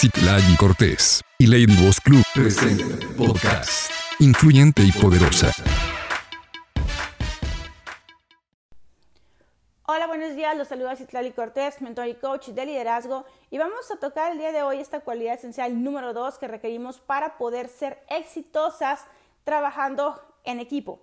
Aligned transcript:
Citlali 0.00 0.56
Cortés 0.56 1.24
y 1.40 1.48
Lady 1.48 1.66
Boss 1.84 2.00
Club 2.00 2.22
presenta 2.32 3.04
podcast 3.16 3.90
influyente 4.20 4.84
y 4.84 4.92
poderosa. 4.92 5.50
Hola, 9.86 10.06
buenos 10.06 10.36
días. 10.36 10.56
Los 10.56 10.68
saluda 10.68 10.94
Citlali 10.94 11.32
Cortés, 11.32 11.82
mentor 11.82 12.06
y 12.06 12.14
coach 12.14 12.50
de 12.50 12.64
liderazgo. 12.64 13.24
Y 13.50 13.58
vamos 13.58 13.90
a 13.90 13.96
tocar 13.96 14.30
el 14.30 14.38
día 14.38 14.52
de 14.52 14.62
hoy 14.62 14.78
esta 14.78 15.00
cualidad 15.00 15.34
esencial 15.34 15.82
número 15.82 16.12
dos 16.12 16.38
que 16.38 16.46
requerimos 16.46 17.00
para 17.00 17.36
poder 17.36 17.66
ser 17.66 17.98
exitosas 18.08 19.04
trabajando 19.42 20.22
en 20.44 20.60
equipo. 20.60 21.00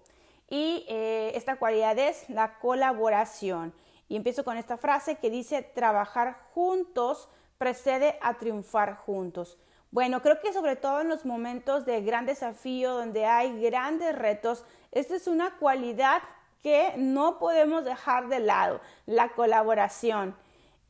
Y 0.50 0.86
eh, 0.88 1.34
esta 1.36 1.58
cualidad 1.58 2.00
es 2.00 2.30
la 2.30 2.60
colaboración. 2.60 3.74
Y 4.08 4.16
empiezo 4.16 4.46
con 4.46 4.56
esta 4.56 4.78
frase 4.78 5.16
que 5.16 5.30
dice 5.30 5.64
trabajar 5.64 6.38
juntos 6.54 7.28
precede 7.58 8.18
a 8.22 8.36
triunfar 8.36 8.98
juntos. 8.98 9.58
Bueno, 9.92 10.22
creo 10.22 10.40
que 10.42 10.52
sobre 10.52 10.76
todo 10.76 11.02
en 11.02 11.10
los 11.10 11.26
momentos 11.26 11.86
de 11.86 12.02
gran 12.02 12.26
desafío, 12.26 12.94
donde 12.94 13.26
hay 13.26 13.62
grandes 13.62 14.14
retos, 14.18 14.66
esta 14.92 15.16
es 15.16 15.28
una 15.28 15.52
cualidad 15.58 16.22
que 16.62 16.96
no 16.98 17.38
podemos 17.38 17.86
dejar 17.86 18.28
de 18.28 18.40
lado, 18.40 18.82
la 19.06 19.30
colaboración. 19.30 20.36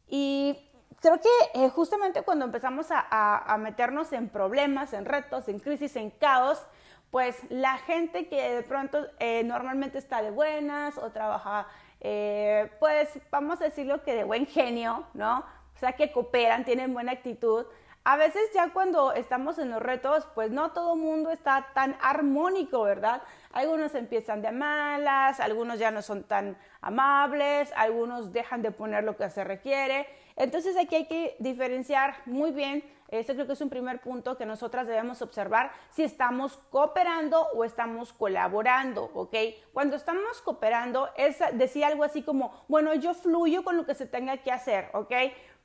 Y 0.08 0.58
creo 1.02 1.20
que 1.20 1.30
eh, 1.54 1.70
justamente 1.70 2.24
cuando 2.24 2.46
empezamos 2.46 2.88
a, 2.90 3.58
meternos 3.60 4.12
en 4.14 4.30
problemas, 4.30 4.94
en 4.94 5.06
retos, 5.06 5.48
en 5.50 5.60
crisis, 5.60 5.96
en 5.98 6.10
caos, 6.12 6.66
pues 7.12 7.38
la 7.50 7.78
gente 7.78 8.28
que 8.28 8.56
de 8.56 8.64
pronto 8.64 9.06
eh, 9.20 9.44
normalmente 9.44 9.98
está 9.98 10.22
de 10.22 10.32
buenas 10.32 10.98
o 10.98 11.12
trabaja, 11.12 11.68
eh, 12.02 12.72
pues 12.80 13.10
vamos 13.30 13.62
a 13.62 13.66
decirlo 13.66 14.04
que 14.04 14.16
de 14.16 14.24
buen 14.24 14.48
genio, 14.48 15.06
¿no? 15.14 15.46
O 15.76 15.80
sea, 15.80 15.94
que 15.94 16.12
cooperan, 16.12 16.66
tienen 16.66 16.94
buena 16.94 17.12
actitud. 17.12 17.66
A 18.04 18.18
veces 18.18 18.44
ya 18.54 18.72
cuando 18.72 19.14
estamos 19.14 19.58
en 19.58 19.72
los 19.72 19.82
retos, 19.82 20.28
pues 20.36 20.52
no 20.52 20.72
todo 20.72 20.96
mundo 20.96 21.32
está 21.32 21.70
tan 21.74 21.98
armónico, 22.02 22.84
¿verdad? 22.84 23.24
Algunos 23.52 23.96
empiezan 23.96 24.44
de 24.44 24.52
malas, 24.52 25.40
algunos 25.40 25.80
ya 25.80 25.90
no 25.90 26.04
son 26.04 26.24
tan 26.24 26.56
amables, 26.82 27.74
algunos 27.76 28.32
dejan 28.32 28.62
de 28.62 28.72
poner 28.72 29.04
lo 29.04 29.18
que 29.18 29.30
se 29.32 29.44
requiere. 29.44 30.08
Entonces 30.36 30.78
aquí 30.78 30.96
hay 30.96 31.08
que 31.08 31.36
diferenciar 31.40 32.16
muy 32.26 32.52
bien 32.52 32.84
este 33.10 33.36
creo 33.36 33.46
que 33.46 33.54
es 33.54 33.62
un 33.62 33.70
primer 33.70 34.02
punto 34.02 34.36
que 34.36 34.46
nosotras 34.46 34.88
debemos 34.88 35.22
observar 35.22 35.72
si 35.92 36.04
estamos 36.04 36.58
cooperando 36.72 37.48
o 37.54 37.64
estamos 37.64 38.14
colaborando, 38.14 39.12
¿ok? 39.14 39.36
Cuando 39.74 39.96
estamos 39.96 40.42
cooperando 40.42 41.10
es 41.16 41.38
decir 41.54 41.86
algo 41.86 42.04
así 42.04 42.24
como, 42.24 42.66
bueno, 42.68 42.94
yo 42.96 43.14
fluyo 43.14 43.64
con 43.64 43.78
lo 43.78 43.86
que 43.86 43.94
se 43.94 44.08
tenga 44.08 44.38
que 44.38 44.52
hacer, 44.52 44.90
¿ok? 44.94 45.14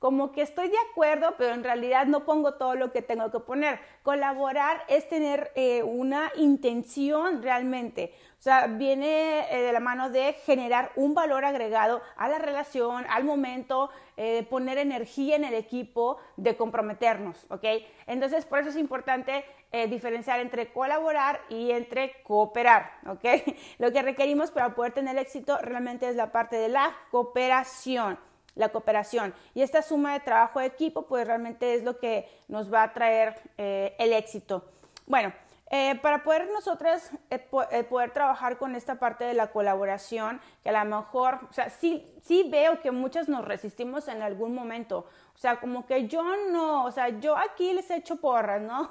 Como 0.01 0.33
que 0.33 0.41
estoy 0.41 0.69
de 0.69 0.79
acuerdo, 0.91 1.35
pero 1.37 1.53
en 1.53 1.63
realidad 1.63 2.07
no 2.07 2.25
pongo 2.25 2.55
todo 2.55 2.75
lo 2.75 2.91
que 2.91 3.03
tengo 3.03 3.31
que 3.31 3.39
poner. 3.39 3.79
Colaborar 4.03 4.83
es 4.89 5.07
tener 5.11 5.53
eh, 5.55 5.83
una 5.83 6.33
intención 6.37 7.43
realmente. 7.43 8.15
O 8.39 8.43
sea, 8.43 8.67
viene 8.67 9.45
eh, 9.51 9.61
de 9.61 9.73
la 9.75 9.81
mano 9.81 10.09
de 10.09 10.33
generar 10.47 10.91
un 10.97 11.13
valor 11.13 11.45
agregado 11.45 12.01
a 12.17 12.31
la 12.31 12.39
relación, 12.39 13.05
al 13.11 13.25
momento, 13.25 13.91
eh, 14.17 14.43
poner 14.49 14.79
energía 14.79 15.37
en 15.37 15.45
el 15.45 15.53
equipo, 15.53 16.17
de 16.39 16.57
comprometernos, 16.57 17.45
¿ok? 17.51 17.65
Entonces, 18.07 18.47
por 18.47 18.61
eso 18.61 18.71
es 18.71 18.77
importante 18.77 19.45
diferenciar 19.89 20.41
entre 20.41 20.73
colaborar 20.73 21.43
y 21.49 21.71
entre 21.71 22.23
cooperar, 22.25 22.91
¿ok? 23.07 23.25
Lo 23.79 23.93
que 23.93 24.03
requerimos 24.03 24.51
para 24.51 24.75
poder 24.75 24.93
tener 24.93 25.17
éxito 25.19 25.59
realmente 25.59 26.09
es 26.09 26.17
la 26.17 26.33
parte 26.33 26.57
de 26.57 26.71
la 26.71 26.93
cooperación 27.13 28.19
la 28.61 28.69
cooperación. 28.69 29.35
Y 29.55 29.63
esta 29.63 29.83
suma 29.83 30.13
de 30.13 30.21
trabajo 30.21 30.61
de 30.61 30.67
equipo, 30.67 31.07
pues 31.07 31.27
realmente 31.27 31.75
es 31.75 31.83
lo 31.83 31.99
que 31.99 32.29
nos 32.47 32.73
va 32.73 32.85
a 32.85 32.93
traer 32.93 33.35
eh, 33.59 33.97
el 33.99 34.13
éxito. 34.13 34.65
Bueno, 35.07 35.33
eh, 35.73 35.99
para 36.03 36.23
poder 36.23 36.49
nosotros 36.53 37.11
eh, 37.31 37.39
poder 37.39 38.11
trabajar 38.11 38.59
con 38.59 38.75
esta 38.75 38.97
parte 38.97 39.25
de 39.25 39.35
la 39.35 39.49
colaboración, 39.49 40.41
que 40.63 40.71
a 40.71 40.85
lo 40.85 40.97
mejor, 40.97 41.41
o 41.49 41.53
sea, 41.53 41.71
sí, 41.71 42.07
sí 42.23 42.49
veo 42.51 42.81
que 42.81 42.91
muchas 42.91 43.29
nos 43.29 43.45
resistimos 43.45 44.09
en 44.09 44.23
algún 44.23 44.55
momento. 44.55 45.07
O 45.41 45.43
sea, 45.43 45.59
como 45.59 45.87
que 45.87 46.07
yo 46.07 46.23
no, 46.51 46.85
o 46.85 46.91
sea, 46.91 47.09
yo 47.09 47.35
aquí 47.35 47.73
les 47.73 47.91
echo 47.91 48.17
porras, 48.17 48.61
¿no? 48.61 48.91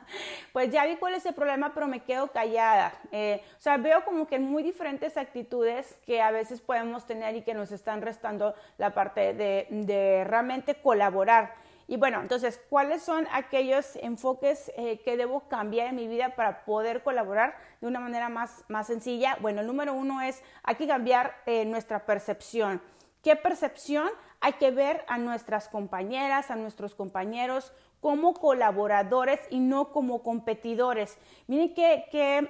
pues 0.54 0.70
ya 0.70 0.86
vi 0.86 0.96
cuál 0.96 1.12
es 1.12 1.26
el 1.26 1.34
problema, 1.34 1.74
pero 1.74 1.88
me 1.88 2.00
quedo 2.00 2.28
callada. 2.28 2.94
o 3.12 3.60
sea, 3.60 3.76
veo 3.76 4.02
como 4.06 4.26
que 4.26 4.38
muy 4.38 4.62
diferentes 4.62 5.18
actitudes 5.18 5.98
que 6.06 6.22
a 6.22 6.30
veces 6.30 6.62
podemos 6.62 7.04
tener 7.04 7.36
y 7.36 7.42
que 7.42 7.52
nos 7.52 7.70
están 7.70 8.00
restando 8.00 8.54
la 8.78 8.94
parte 8.94 9.34
de, 9.34 9.66
de 9.68 10.24
realmente 10.24 10.76
colaborar. 10.76 11.52
Y 11.86 11.98
bueno, 11.98 12.22
entonces, 12.22 12.58
¿cuáles 12.70 13.02
son 13.02 13.26
aquellos 13.30 13.96
enfoques 13.96 14.72
eh, 14.78 15.02
que 15.04 15.18
debo 15.18 15.48
cambiar 15.48 15.88
en 15.88 15.96
mi 15.96 16.08
vida 16.08 16.34
para 16.34 16.64
poder 16.64 17.02
colaborar 17.02 17.58
de 17.82 17.88
una 17.88 18.00
manera 18.00 18.30
más, 18.30 18.64
más 18.68 18.86
sencilla? 18.86 19.36
Bueno, 19.42 19.60
el 19.60 19.66
número 19.66 19.92
uno 19.92 20.22
es, 20.22 20.42
hay 20.62 20.76
que 20.76 20.86
cambiar 20.86 21.34
eh, 21.44 21.66
nuestra 21.66 22.06
percepción. 22.06 22.80
¿Qué 23.22 23.36
percepción? 23.36 24.08
Hay 24.40 24.54
que 24.54 24.70
ver 24.70 25.04
a 25.08 25.18
nuestras 25.18 25.68
compañeras, 25.68 26.50
a 26.50 26.56
nuestros 26.56 26.94
compañeros 26.94 27.72
como 28.00 28.34
colaboradores 28.34 29.40
y 29.50 29.60
no 29.60 29.92
como 29.92 30.22
competidores. 30.22 31.18
Miren 31.46 31.74
qué, 31.74 32.06
qué, 32.10 32.48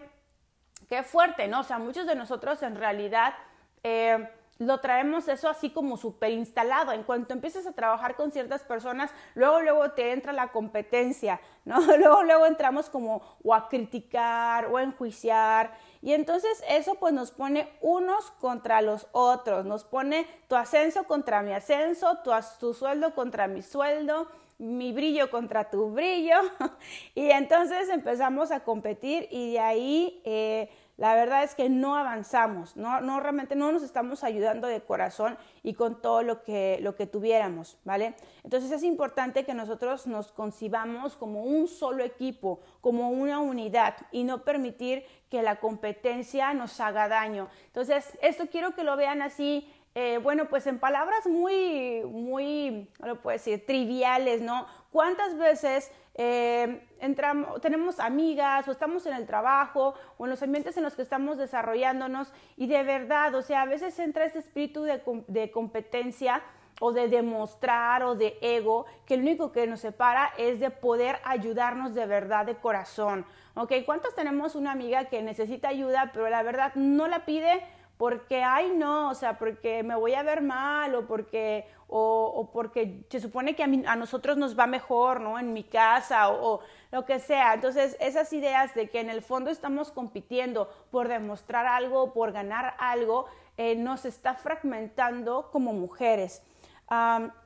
qué 0.89 1.03
fuerte, 1.03 1.49
¿no? 1.49 1.61
O 1.61 1.65
sea, 1.65 1.79
muchos 1.79 2.07
de 2.07 2.15
nosotros 2.15 2.63
en 2.63 2.77
realidad... 2.77 3.35
Eh, 3.83 4.29
lo 4.61 4.79
traemos 4.79 5.27
eso 5.29 5.49
así 5.49 5.71
como 5.71 5.97
súper 5.97 6.33
instalado. 6.33 6.93
En 6.93 7.03
cuanto 7.03 7.33
empiezas 7.33 7.67
a 7.67 7.73
trabajar 7.73 8.15
con 8.15 8.31
ciertas 8.31 8.63
personas, 8.63 9.11
luego, 9.35 9.63
luego 9.63 9.93
te 9.93 10.13
entra 10.13 10.35
la 10.35 10.53
competencia, 10.53 11.41
¿no? 11.65 11.81
Luego, 11.97 12.23
luego 12.23 12.47
entramos 12.47 12.91
como 12.91 13.23
o 13.43 13.55
a 13.55 13.71
criticar 13.71 14.67
o 14.67 14.77
a 14.77 14.83
enjuiciar. 14.83 15.73
Y 16.03 16.13
entonces 16.13 16.63
eso 16.69 16.97
pues 16.97 17.15
nos 17.15 17.31
pone 17.31 17.71
unos 17.81 18.31
contra 18.33 18.83
los 18.83 19.07
otros, 19.13 19.65
nos 19.65 19.85
pone 19.85 20.27
tu 20.47 20.57
ascenso 20.57 21.05
contra 21.05 21.41
mi 21.43 21.53
ascenso, 21.53 22.19
tu, 22.23 22.31
tu 22.59 22.75
sueldo 22.75 23.15
contra 23.15 23.49
mi 23.49 23.63
sueldo, 23.63 24.29
mi 24.59 24.93
brillo 24.93 25.31
contra 25.31 25.71
tu 25.71 25.91
brillo. 25.91 26.37
y 27.15 27.31
entonces 27.31 27.89
empezamos 27.89 28.51
a 28.51 28.61
competir 28.61 29.27
y 29.31 29.53
de 29.53 29.61
ahí... 29.61 30.23
Eh, 30.27 30.71
la 31.01 31.15
verdad 31.15 31.43
es 31.43 31.55
que 31.55 31.71
no 31.71 31.97
avanzamos, 31.97 32.77
no, 32.77 33.01
no 33.01 33.21
realmente 33.21 33.57
no 33.57 33.73
nos 33.73 33.83
estamos 33.83 34.23
ayudando 34.23 34.69
de 34.69 34.83
corazón 34.83 35.39
y 35.63 35.73
con 35.73 36.03
todo 36.03 36.23
lo 36.23 36.43
que, 36.43 36.79
lo 36.83 36.95
que 36.95 37.07
tuviéramos, 37.07 37.79
¿vale? 37.85 38.15
Entonces 38.45 38.71
es 38.71 38.83
importante 38.83 39.47
que 39.47 39.55
nosotros 39.55 40.07
nos 40.07 40.31
concibamos 40.31 41.17
como 41.17 41.43
un 41.43 41.69
solo 41.69 42.05
equipo, 42.05 42.61
como 42.83 43.09
una 43.09 43.39
unidad 43.39 43.97
y 44.13 44.25
no 44.25 44.45
permitir 44.45 45.05
que 45.31 45.41
la 45.41 45.57
competencia 45.57 46.53
nos 46.53 46.79
haga 46.81 47.09
daño. 47.09 47.49
Entonces, 47.69 48.19
esto 48.21 48.49
quiero 48.51 48.75
que 48.75 48.85
lo 48.85 48.95
vean 48.99 49.23
así 49.23 49.67
eh, 49.95 50.19
bueno, 50.19 50.49
pues 50.49 50.69
en 50.69 50.79
palabras 50.79 51.27
muy, 51.27 52.03
muy, 52.05 52.89
no 53.01 53.09
lo 53.09 53.21
puedo 53.21 53.37
decir, 53.37 53.67
triviales, 53.67 54.41
¿no? 54.41 54.67
¿Cuántas 54.93 55.37
veces 55.37 55.91
eh, 56.23 56.87
entramos, 56.99 57.63
tenemos 57.63 57.99
amigas 57.99 58.69
o 58.69 58.73
estamos 58.73 59.07
en 59.07 59.15
el 59.15 59.27
trabajo 59.27 59.95
o 60.19 60.27
en 60.27 60.31
los 60.31 60.43
ambientes 60.43 60.77
en 60.77 60.83
los 60.83 60.95
que 60.95 61.01
estamos 61.01 61.39
desarrollándonos 61.39 62.31
y 62.59 62.67
de 62.67 62.83
verdad, 62.83 63.35
o 63.35 63.41
sea, 63.41 63.63
a 63.63 63.65
veces 63.65 63.99
entra 63.99 64.27
este 64.27 64.41
espíritu 64.41 64.83
de, 64.83 65.01
de 65.29 65.51
competencia 65.51 66.43
o 66.79 66.93
de 66.93 67.09
demostrar 67.09 68.03
o 68.03 68.17
de 68.17 68.37
ego, 68.43 68.85
que 69.07 69.17
lo 69.17 69.23
único 69.23 69.51
que 69.51 69.67
nos 69.67 69.81
separa 69.81 70.31
es 70.37 70.61
de 70.61 70.69
poder 70.69 71.21
ayudarnos 71.25 71.95
de 71.95 72.05
verdad 72.05 72.45
de 72.45 72.57
corazón. 72.57 73.25
¿Ok? 73.55 73.73
¿Cuántos 73.87 74.15
tenemos 74.15 74.55
una 74.55 74.73
amiga 74.73 75.07
que 75.07 75.23
necesita 75.23 75.69
ayuda, 75.69 76.11
pero 76.13 76.29
la 76.29 76.43
verdad 76.43 76.75
no 76.75 77.09
la 77.09 77.25
pide? 77.25 77.63
porque, 78.01 78.43
ay, 78.43 78.73
no, 78.75 79.11
o 79.11 79.15
sea, 79.15 79.37
porque 79.37 79.83
me 79.83 79.95
voy 79.95 80.15
a 80.15 80.23
ver 80.23 80.41
mal 80.41 80.95
o 80.95 81.07
porque, 81.07 81.67
o, 81.93 82.51
porque 82.53 83.05
se 83.09 83.21
supone 83.21 83.57
que 83.57 83.65
a, 83.65 83.97
nosotros 83.97 84.37
nos 84.37 84.59
va 84.59 84.67
mejor, 84.67 85.21
¿no? 85.21 85.39
En 85.39 85.53
mi 85.53 85.65
casa 85.65 86.31
o, 86.31 86.61
lo 86.93 87.05
que 87.05 87.19
sea. 87.19 87.55
Entonces, 87.55 87.97
esas 88.01 88.33
ideas 88.33 88.75
de 88.75 88.89
que 88.89 89.01
en 89.01 89.11
el 89.11 89.23
fondo 89.23 89.51
estamos 89.51 89.91
compitiendo 89.91 90.71
por 90.91 91.09
demostrar 91.09 91.67
algo, 91.67 92.13
por 92.13 92.33
ganar 92.33 92.75
algo, 92.79 93.27
eh, 93.57 93.75
nos 93.75 94.05
está 94.05 94.35
fragmentando 94.35 95.51
como 95.53 95.73
mujeres. 95.73 96.43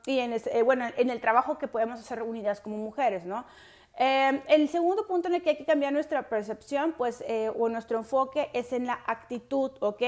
y 0.05 0.19
en, 0.19 0.33
eh, 0.33 0.61
bueno, 0.63 0.85
en 0.97 1.09
el 1.09 1.21
trabajo 1.21 1.57
que 1.57 1.67
podemos 1.67 1.99
hacer 1.99 2.23
unidas 2.23 2.61
como 2.61 2.77
mujeres, 2.77 3.25
¿no? 3.25 3.45
Eh, 3.97 4.41
el 4.47 4.67
segundo 4.69 5.07
punto 5.07 5.27
en 5.27 5.35
el 5.35 5.41
que 5.41 5.51
hay 5.51 5.57
que 5.57 5.65
cambiar 5.65 5.93
nuestra 5.93 6.27
percepción, 6.27 6.93
pues, 6.97 7.23
o 7.57 7.69
nuestro 7.69 7.97
enfoque 7.97 8.49
es 8.53 8.73
en 8.73 8.85
la 8.85 8.99
actitud, 9.05 9.71
¿ok? 9.79 10.01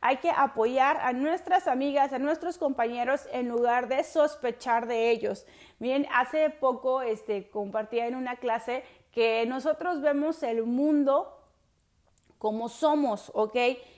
Hay 0.00 0.16
que 0.16 0.30
apoyar 0.30 0.96
a 0.96 1.12
nuestras 1.12 1.68
amigas, 1.68 2.12
a 2.12 2.18
nuestros 2.18 2.58
compañeros 2.58 3.28
en 3.32 3.48
lugar 3.48 3.88
de 3.88 4.02
sospechar 4.04 4.86
de 4.86 5.10
ellos. 5.10 5.46
Miren, 5.78 6.06
hace 6.12 6.50
poco 6.50 7.02
este, 7.02 7.48
compartía 7.50 8.06
en 8.06 8.16
una 8.16 8.36
clase 8.36 8.84
que 9.12 9.44
nosotros 9.46 10.00
vemos 10.00 10.42
el 10.42 10.64
mundo 10.64 11.41
como 12.42 12.68
somos, 12.68 13.30
¿ok? 13.34 13.56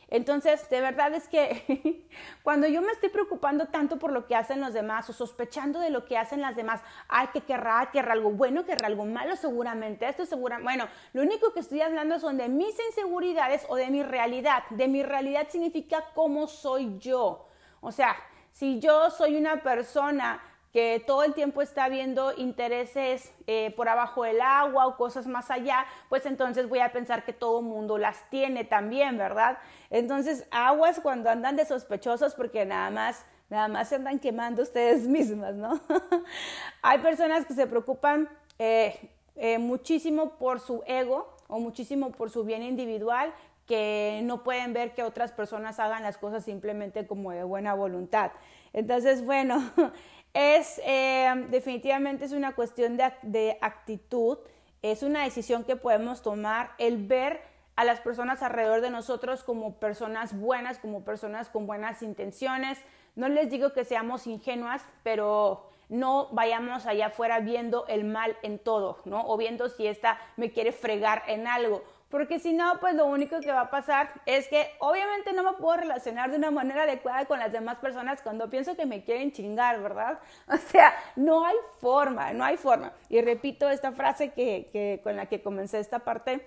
Entonces, 0.09 0.69
de 0.69 0.83
verdad 0.83 1.15
es 1.15 1.29
que 1.29 2.07
cuando 2.43 2.69
yo 2.69 2.83
me 2.83 2.93
estoy 2.93 3.09
preocupando 3.09 3.69
tanto 3.69 3.99
por 3.99 4.13
lo 4.13 4.27
que 4.27 4.37
hacen 4.37 4.61
los 4.61 4.75
demás 4.75 5.09
o 5.09 5.15
sospechando 5.15 5.81
de 5.81 5.89
lo 5.89 6.05
que 6.05 6.19
hacen 6.19 6.43
las 6.43 6.55
demás, 6.55 6.83
ay, 7.09 7.29
que 7.33 7.41
querrá, 7.41 7.89
querrá 7.91 8.13
algo 8.13 8.33
bueno, 8.33 8.67
querrá 8.67 8.89
algo 8.89 9.07
malo, 9.07 9.35
seguramente, 9.37 10.07
esto 10.07 10.27
segura, 10.27 10.59
bueno, 10.63 10.89
lo 11.15 11.23
único 11.23 11.55
que 11.55 11.61
estoy 11.61 11.81
hablando 11.81 12.19
son 12.19 12.37
de 12.37 12.51
mis 12.51 12.79
inseguridades 12.91 13.65
o 13.71 13.77
de 13.77 13.89
mi 13.89 14.03
realidad. 14.03 14.65
De 14.69 14.89
mi 14.89 15.03
realidad 15.03 15.47
significa 15.49 16.05
cómo 16.15 16.47
soy 16.47 16.99
yo. 16.99 17.49
O 17.81 17.93
sea, 17.93 18.15
si 18.53 18.79
yo 18.79 19.11
soy 19.11 19.37
una 19.37 19.63
persona 19.63 20.43
que 20.75 21.01
todo 21.07 21.23
el 21.23 21.35
tiempo 21.35 21.63
está 21.63 21.89
viendo 21.89 22.33
intereses 22.37 23.33
eh, 23.47 23.73
por 23.77 23.89
abajo 23.89 24.25
del 24.25 24.41
agua 24.41 24.89
o 24.89 24.97
cosas 24.97 25.29
más 25.29 25.53
allá, 25.53 25.87
pues 26.09 26.27
entonces 26.27 26.69
voy 26.69 26.81
a 26.81 26.93
pensar 26.93 27.25
que 27.25 27.33
todo 27.33 27.63
mundo 27.63 27.97
las 27.97 28.29
tiene 28.29 28.65
también, 28.65 29.17
¿verdad? 29.17 29.59
Entonces, 29.89 30.49
aguas 30.51 30.99
cuando 30.99 31.31
andan 31.31 31.55
de 31.55 31.65
sospechosos 31.65 32.35
porque 32.35 32.67
nada 32.67 32.91
más, 32.91 33.25
nada 33.51 33.69
más 33.69 33.89
se 33.89 33.95
andan 33.95 34.19
quemando 34.19 34.63
ustedes 34.63 35.03
mismas, 35.07 35.55
¿no? 35.55 35.81
Hay 36.83 36.99
personas 36.99 37.47
que 37.47 37.55
se 37.55 37.69
preocupan 37.69 38.29
eh, 38.59 39.13
eh, 39.37 39.59
muchísimo 39.59 40.31
por 40.39 40.59
su 40.59 40.83
ego 40.89 41.37
o 41.47 41.61
muchísimo 41.61 42.11
por 42.11 42.31
su 42.31 42.43
bien 42.43 42.65
individual 42.65 43.33
que 43.67 44.21
no 44.25 44.43
pueden 44.43 44.73
ver 44.73 44.93
que 44.93 45.03
otras 45.03 45.33
personas 45.33 45.79
hagan 45.79 46.03
las 46.03 46.19
cosas 46.19 46.45
simplemente 46.45 47.07
como 47.07 47.31
de 47.31 47.45
buena 47.45 47.75
voluntad. 47.75 48.33
Entonces, 48.73 49.25
bueno, 49.25 49.63
es 50.35 50.81
eh, 50.85 51.33
definitivamente 51.49 52.25
es 52.25 52.33
una 52.33 52.55
cuestión 52.55 52.97
de, 52.97 53.59
actitud, 53.61 54.39
es 54.83 55.03
una 55.03 55.23
decisión 55.23 55.65
que 55.65 55.77
podemos 55.77 56.23
tomar, 56.23 56.73
el 56.79 57.07
ver 57.07 57.41
a 57.77 57.85
las 57.85 58.01
personas 58.01 58.43
alrededor 58.43 58.81
de 58.81 58.91
nosotros 58.91 59.45
como 59.45 59.79
personas 59.79 60.39
buenas, 60.39 60.79
como 60.79 61.05
personas 61.05 61.49
con 61.49 61.67
buenas 61.67 62.03
intenciones. 62.03 62.79
No 63.15 63.29
les 63.29 63.49
digo 63.49 63.73
que 63.73 63.85
seamos 63.85 64.27
ingenuas, 64.27 64.83
pero 65.03 65.71
no 65.89 66.29
vayamos 66.33 66.87
allá 66.87 67.07
afuera 67.07 67.41
viendo 67.41 67.87
el 67.87 68.05
mal 68.05 68.37
en 68.43 68.59
todo, 68.59 68.99
¿no? 69.05 69.27
O 69.27 69.37
viendo 69.37 69.69
si 69.69 69.87
esta 69.87 70.19
me 70.37 70.51
quiere 70.51 70.73
fregar 70.73 71.23
en 71.29 71.47
algo 71.47 71.83
porque 72.11 72.39
si 72.39 72.53
no, 72.53 72.79
pues 72.81 72.95
lo 72.95 73.07
único 73.07 73.41
que 73.41 73.51
va 73.51 73.63
a 73.63 73.71
pasar 73.71 74.23
es 74.27 74.47
que 74.49 74.71
obviamente 74.79 75.33
no 75.33 75.43
me 75.43 75.55
puedo 75.55 75.79
relacionar 75.79 76.31
de 76.31 76.37
una 76.37 76.51
manera 76.51 76.85
adecuada 76.85 77.25
con 77.25 77.39
las 77.39 77.53
demás 77.53 77.79
personas 77.79 78.23
cuando 78.23 78.49
pienso 78.49 78.77
que 78.77 78.87
me 78.87 79.03
quieren 79.03 79.33
chingar, 79.33 79.83
¿verdad? 79.83 80.21
O 80.49 80.57
sea, 80.57 80.95
no 81.17 81.45
hay 81.45 81.57
forma, 81.81 82.33
no 82.33 82.45
hay 82.45 82.57
forma. 82.57 82.93
Y 83.09 83.21
repito 83.21 83.69
esta 83.69 83.93
frase 83.93 84.33
que, 84.33 85.01
con 85.03 85.17
la 85.17 85.27
que 85.27 85.43
comencé 85.43 85.81
esta 85.81 86.01
parte, 86.01 86.47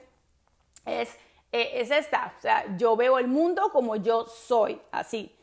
es, 0.85 1.09
eh, 1.51 1.71
es 1.73 1.91
esta, 1.91 2.33
o 2.37 2.41
sea, 2.41 2.77
yo 2.77 2.95
veo 2.95 3.19
el 3.19 3.27
mundo 3.27 3.69
como 3.73 3.95
yo 3.97 4.25
soy, 4.25 4.81
así. 4.91 5.33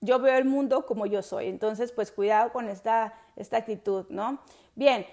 Yo 0.00 0.18
veo 0.18 0.36
el 0.36 0.44
mundo 0.44 0.86
como 0.86 1.06
yo 1.06 1.22
soy. 1.22 1.48
Entonces, 1.48 1.92
pues 1.92 2.12
cuidado 2.12 2.52
con 2.52 2.68
esta, 2.68 3.14
esta 3.36 3.56
actitud, 3.58 4.06
¿no? 4.10 4.38
Bien, 4.74 5.06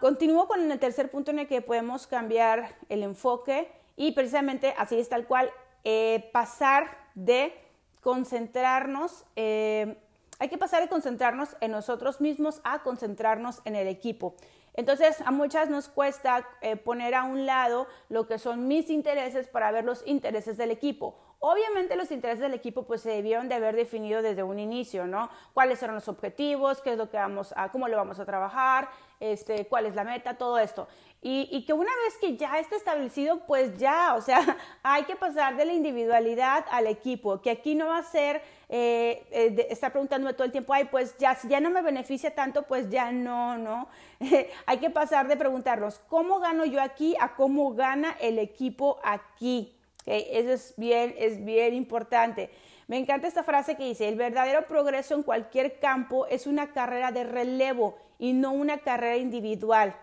continúo 0.00 0.46
con 0.46 0.70
el 0.70 0.78
tercer 0.78 1.10
punto 1.10 1.30
en 1.30 1.40
el 1.40 1.48
que 1.48 1.62
podemos 1.62 2.06
cambiar 2.06 2.76
el 2.88 3.02
enfoque 3.02 3.70
y 3.98 4.12
precisamente 4.12 4.74
así 4.78 4.98
es 4.98 5.08
tal 5.08 5.26
cual, 5.26 5.50
eh, 5.84 6.30
pasar 6.32 6.96
de 7.14 7.52
concentrarnos, 8.00 9.24
eh, 9.34 9.98
hay 10.38 10.48
que 10.48 10.56
pasar 10.56 10.80
de 10.80 10.88
concentrarnos 10.88 11.56
en 11.60 11.72
nosotros 11.72 12.20
mismos 12.20 12.60
a 12.62 12.84
concentrarnos 12.84 13.60
en 13.64 13.74
el 13.74 13.88
equipo. 13.88 14.36
Entonces, 14.74 15.20
a 15.22 15.32
muchas 15.32 15.68
nos 15.68 15.88
cuesta 15.88 16.46
eh, 16.60 16.76
poner 16.76 17.16
a 17.16 17.24
un 17.24 17.44
lado 17.44 17.88
lo 18.08 18.28
que 18.28 18.38
son 18.38 18.68
mis 18.68 18.88
intereses 18.88 19.48
para 19.48 19.72
ver 19.72 19.84
los 19.84 20.06
intereses 20.06 20.56
del 20.56 20.70
equipo. 20.70 21.18
Obviamente 21.40 21.96
los 21.96 22.12
intereses 22.12 22.40
del 22.40 22.54
equipo 22.54 22.84
pues 22.84 23.00
se 23.00 23.10
debieron 23.10 23.48
de 23.48 23.56
haber 23.56 23.74
definido 23.74 24.22
desde 24.22 24.44
un 24.44 24.60
inicio, 24.60 25.08
¿no? 25.08 25.30
¿Cuáles 25.54 25.82
eran 25.82 25.96
los 25.96 26.06
objetivos? 26.06 26.80
¿Qué 26.80 26.92
es 26.92 26.98
lo 26.98 27.10
que 27.10 27.16
vamos 27.16 27.52
a, 27.56 27.72
cómo 27.72 27.88
lo 27.88 27.96
vamos 27.96 28.20
a 28.20 28.24
trabajar? 28.24 28.88
Este, 29.20 29.66
¿cuál 29.66 29.86
es 29.86 29.94
la 29.94 30.04
meta? 30.04 30.34
Todo 30.34 30.58
esto. 30.58 30.88
Y, 31.20 31.64
que 31.66 31.72
una 31.72 31.90
vez 32.04 32.16
que 32.20 32.36
ya 32.36 32.60
está 32.60 32.76
establecido, 32.76 33.40
pues 33.44 33.76
ya, 33.76 34.14
o 34.14 34.20
sea, 34.20 34.56
hay 34.84 35.02
que 35.02 35.16
pasar 35.16 35.56
de 35.56 35.64
la 35.64 35.72
individualidad 35.72 36.64
al 36.70 36.86
equipo, 36.86 37.42
que 37.42 37.50
aquí 37.50 37.74
no 37.74 37.86
va 37.86 37.98
a 37.98 38.02
ser 38.04 38.40
eh, 38.68 39.26
eh 39.32 39.66
estar 39.68 39.90
preguntándome 39.90 40.34
todo 40.34 40.44
el 40.44 40.52
tiempo, 40.52 40.72
ay, 40.72 40.84
pues 40.84 41.18
ya, 41.18 41.34
si 41.34 41.48
ya 41.48 41.58
no 41.58 41.70
me 41.70 41.82
beneficia 41.82 42.32
tanto, 42.36 42.62
pues 42.62 42.88
ya 42.88 43.10
no, 43.10 43.58
¿no? 43.58 43.88
hay 44.66 44.78
que 44.78 44.90
pasar 44.90 45.26
de 45.26 45.36
preguntarnos, 45.36 45.98
¿cómo 46.08 46.38
gano 46.38 46.64
yo 46.64 46.80
aquí 46.80 47.16
a 47.18 47.34
cómo 47.34 47.74
gana 47.74 48.16
el 48.20 48.38
equipo 48.38 49.00
aquí? 49.02 49.74
Eso 50.06 50.52
es 50.52 50.74
bien, 50.76 51.14
es 51.18 51.44
bien 51.44 51.74
importante. 51.74 52.50
Me 52.86 52.96
encanta 52.96 53.26
esta 53.26 53.42
frase 53.42 53.76
que 53.76 53.84
dice, 53.84 54.08
el 54.08 54.14
verdadero 54.14 54.66
progreso 54.66 55.14
en 55.14 55.22
cualquier 55.22 55.78
campo 55.80 56.26
es 56.26 56.46
una 56.46 56.72
carrera 56.72 57.12
de 57.12 57.24
relevo 57.24 57.98
y 58.18 58.32
no 58.32 58.52
una 58.52 58.78
carrera 58.78 59.16
individual. 59.16 59.94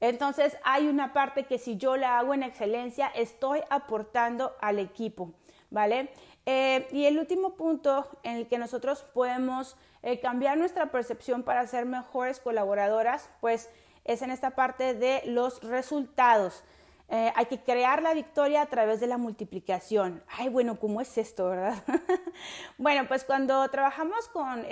Entonces 0.00 0.56
hay 0.62 0.86
una 0.86 1.12
parte 1.12 1.44
que 1.44 1.58
si 1.58 1.76
yo 1.76 1.96
la 1.96 2.18
hago 2.18 2.34
en 2.34 2.42
excelencia, 2.42 3.08
estoy 3.08 3.60
aportando 3.68 4.54
al 4.60 4.78
equipo, 4.78 5.32
¿vale? 5.70 6.10
Eh, 6.46 6.86
y 6.92 7.04
el 7.04 7.18
último 7.18 7.56
punto 7.56 8.06
en 8.22 8.36
el 8.36 8.46
que 8.46 8.58
nosotros 8.58 9.02
podemos 9.12 9.76
eh, 10.02 10.20
cambiar 10.20 10.56
nuestra 10.56 10.90
percepción 10.90 11.42
para 11.42 11.66
ser 11.66 11.84
mejores 11.84 12.38
colaboradoras, 12.38 13.28
pues 13.40 13.68
es 14.04 14.22
en 14.22 14.30
esta 14.30 14.52
parte 14.52 14.94
de 14.94 15.22
los 15.26 15.62
resultados. 15.62 16.62
Eh, 17.10 17.32
hay 17.34 17.46
que 17.46 17.60
crear 17.60 18.02
la 18.02 18.14
victoria 18.14 18.62
a 18.62 18.66
través 18.66 19.00
de 19.00 19.08
la 19.08 19.18
multiplicación. 19.18 20.22
Ay, 20.28 20.48
bueno, 20.48 20.78
¿cómo 20.78 21.00
es 21.00 21.18
esto, 21.18 21.48
verdad? 21.48 21.82
bueno, 22.78 23.08
pues 23.08 23.24
cuando 23.24 23.68
trabajamos 23.68 24.28
con, 24.28 24.64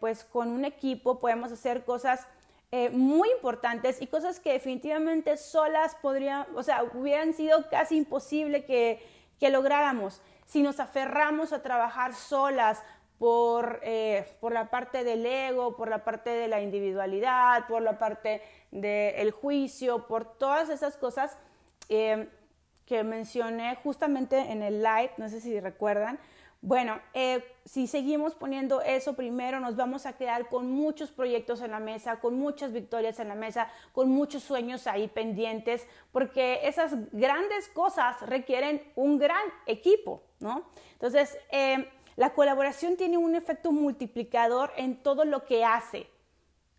pues 0.00 0.24
con 0.24 0.50
un 0.50 0.64
equipo 0.64 1.20
podemos 1.20 1.52
hacer 1.52 1.84
cosas 1.84 2.26
eh, 2.72 2.90
muy 2.90 3.28
importantes 3.32 4.00
y 4.00 4.06
cosas 4.06 4.38
que 4.38 4.52
definitivamente 4.52 5.36
solas 5.36 5.96
podrían, 6.00 6.46
o 6.54 6.62
sea, 6.62 6.84
hubieran 6.94 7.34
sido 7.34 7.68
casi 7.68 7.96
imposible 7.96 8.64
que, 8.64 9.04
que 9.40 9.50
lográramos. 9.50 10.22
Si 10.46 10.62
nos 10.62 10.78
aferramos 10.78 11.52
a 11.52 11.62
trabajar 11.62 12.14
solas 12.14 12.82
por, 13.18 13.80
eh, 13.82 14.24
por 14.40 14.52
la 14.52 14.70
parte 14.70 15.04
del 15.04 15.26
ego, 15.26 15.76
por 15.76 15.90
la 15.90 16.04
parte 16.04 16.30
de 16.30 16.48
la 16.48 16.62
individualidad, 16.62 17.66
por 17.66 17.82
la 17.82 17.98
parte 17.98 18.40
del 18.70 19.30
juicio, 19.32 20.06
por 20.06 20.38
todas 20.38 20.70
esas 20.70 20.96
cosas 20.96 21.36
eh, 21.88 22.28
que 22.86 23.04
mencioné 23.04 23.76
justamente 23.82 24.38
en 24.38 24.62
el 24.62 24.82
live, 24.82 25.12
no 25.18 25.28
sé 25.28 25.40
si 25.40 25.60
recuerdan, 25.60 26.18
bueno, 26.62 27.00
eh, 27.14 27.42
si 27.64 27.86
seguimos 27.86 28.34
poniendo 28.34 28.82
eso 28.82 29.14
primero, 29.14 29.60
nos 29.60 29.76
vamos 29.76 30.04
a 30.04 30.12
quedar 30.18 30.48
con 30.48 30.70
muchos 30.70 31.10
proyectos 31.10 31.62
en 31.62 31.70
la 31.70 31.80
mesa, 31.80 32.20
con 32.20 32.34
muchas 32.34 32.72
victorias 32.72 33.18
en 33.18 33.28
la 33.28 33.34
mesa, 33.34 33.68
con 33.92 34.10
muchos 34.10 34.42
sueños 34.42 34.86
ahí 34.86 35.08
pendientes, 35.08 35.86
porque 36.12 36.60
esas 36.64 36.94
grandes 37.12 37.68
cosas 37.68 38.20
requieren 38.22 38.82
un 38.94 39.18
gran 39.18 39.42
equipo, 39.64 40.22
¿no? 40.38 40.66
Entonces, 40.92 41.38
eh, 41.50 41.88
la 42.16 42.34
colaboración 42.34 42.98
tiene 42.98 43.16
un 43.16 43.34
efecto 43.34 43.72
multiplicador 43.72 44.70
en 44.76 45.02
todo 45.02 45.24
lo 45.24 45.46
que 45.46 45.64
hace. 45.64 46.08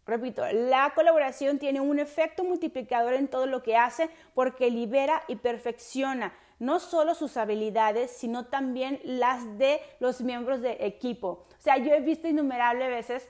Repito, 0.06 0.44
la 0.52 0.94
colaboración 0.94 1.58
tiene 1.58 1.80
un 1.80 1.98
efecto 1.98 2.44
multiplicador 2.44 3.14
en 3.14 3.28
todo 3.28 3.48
lo 3.48 3.64
que 3.64 3.78
hace 3.78 4.10
porque 4.36 4.70
libera 4.70 5.24
y 5.28 5.38
perfecciona 5.38 6.34
no 6.62 6.80
solo 6.80 7.16
sus 7.16 7.38
habilidades, 7.38 8.12
sino 8.12 8.46
también 8.46 9.02
las 9.04 9.58
de 9.58 9.82
los 10.00 10.22
miembros 10.22 10.62
del 10.62 10.78
equipo. 10.80 11.44
O 11.50 11.62
sea, 11.62 11.78
yo 11.78 11.92
he 11.94 12.00
visto 12.02 12.28
innumerables 12.28 12.88
veces 12.88 13.28